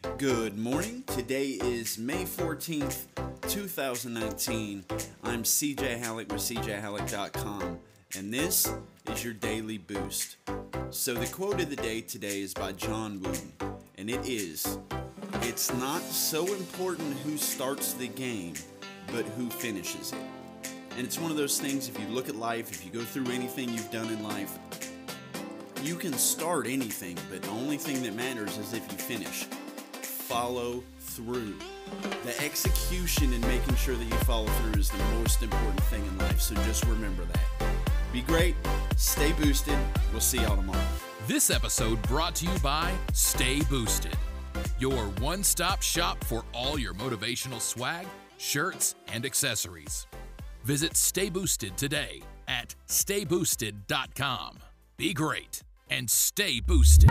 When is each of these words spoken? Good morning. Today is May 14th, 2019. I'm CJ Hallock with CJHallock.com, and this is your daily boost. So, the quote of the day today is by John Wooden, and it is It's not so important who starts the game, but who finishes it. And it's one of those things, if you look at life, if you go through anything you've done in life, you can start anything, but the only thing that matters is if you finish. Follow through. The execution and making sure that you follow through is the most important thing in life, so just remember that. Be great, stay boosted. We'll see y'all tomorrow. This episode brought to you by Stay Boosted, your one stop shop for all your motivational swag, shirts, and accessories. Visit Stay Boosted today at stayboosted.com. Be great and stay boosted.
Good 0.00 0.56
morning. 0.56 1.02
Today 1.08 1.58
is 1.60 1.98
May 1.98 2.22
14th, 2.22 3.06
2019. 3.48 4.84
I'm 5.24 5.42
CJ 5.42 5.98
Hallock 5.98 6.30
with 6.30 6.40
CJHallock.com, 6.40 7.80
and 8.16 8.32
this 8.32 8.72
is 9.10 9.24
your 9.24 9.32
daily 9.32 9.76
boost. 9.76 10.36
So, 10.90 11.14
the 11.14 11.26
quote 11.26 11.60
of 11.60 11.68
the 11.68 11.76
day 11.76 12.00
today 12.00 12.42
is 12.42 12.54
by 12.54 12.72
John 12.72 13.20
Wooden, 13.20 13.52
and 13.96 14.08
it 14.08 14.24
is 14.24 14.78
It's 15.42 15.74
not 15.74 16.02
so 16.02 16.46
important 16.46 17.16
who 17.24 17.36
starts 17.36 17.94
the 17.94 18.06
game, 18.06 18.54
but 19.08 19.24
who 19.24 19.50
finishes 19.50 20.12
it. 20.12 20.70
And 20.96 21.04
it's 21.04 21.18
one 21.18 21.32
of 21.32 21.36
those 21.36 21.60
things, 21.60 21.88
if 21.88 21.98
you 21.98 22.06
look 22.06 22.28
at 22.28 22.36
life, 22.36 22.70
if 22.70 22.84
you 22.84 22.92
go 22.92 23.04
through 23.04 23.32
anything 23.32 23.68
you've 23.70 23.90
done 23.90 24.08
in 24.12 24.22
life, 24.22 24.58
you 25.82 25.96
can 25.96 26.12
start 26.12 26.68
anything, 26.68 27.16
but 27.28 27.42
the 27.42 27.50
only 27.50 27.76
thing 27.76 28.00
that 28.04 28.14
matters 28.14 28.58
is 28.58 28.72
if 28.72 28.92
you 28.92 28.98
finish. 28.98 29.48
Follow 30.28 30.84
through. 30.98 31.54
The 32.22 32.38
execution 32.44 33.32
and 33.32 33.40
making 33.46 33.76
sure 33.76 33.94
that 33.94 34.04
you 34.04 34.14
follow 34.26 34.46
through 34.46 34.78
is 34.78 34.90
the 34.90 35.02
most 35.18 35.42
important 35.42 35.80
thing 35.84 36.04
in 36.04 36.18
life, 36.18 36.38
so 36.38 36.54
just 36.66 36.84
remember 36.84 37.24
that. 37.24 37.70
Be 38.12 38.20
great, 38.20 38.54
stay 38.98 39.32
boosted. 39.32 39.78
We'll 40.12 40.20
see 40.20 40.42
y'all 40.42 40.56
tomorrow. 40.56 40.84
This 41.26 41.48
episode 41.48 42.02
brought 42.02 42.34
to 42.36 42.44
you 42.44 42.58
by 42.58 42.92
Stay 43.14 43.62
Boosted, 43.70 44.18
your 44.78 45.06
one 45.20 45.42
stop 45.42 45.80
shop 45.80 46.22
for 46.24 46.44
all 46.52 46.78
your 46.78 46.92
motivational 46.92 47.58
swag, 47.58 48.06
shirts, 48.36 48.96
and 49.10 49.24
accessories. 49.24 50.06
Visit 50.64 50.94
Stay 50.94 51.30
Boosted 51.30 51.74
today 51.78 52.20
at 52.48 52.74
stayboosted.com. 52.86 54.58
Be 54.98 55.14
great 55.14 55.62
and 55.88 56.10
stay 56.10 56.60
boosted. 56.60 57.10